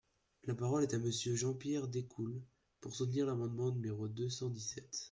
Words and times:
La 0.45 0.55
parole 0.55 0.81
est 0.81 0.95
à 0.95 0.97
Monsieur 0.97 1.35
Jean-Pierre 1.35 1.87
Decool, 1.87 2.41
pour 2.79 2.95
soutenir 2.95 3.27
l’amendement 3.27 3.69
numéro 3.69 4.07
deux 4.07 4.29
cent 4.31 4.49
dix-sept. 4.49 4.99